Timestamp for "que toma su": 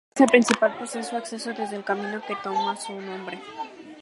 2.27-2.91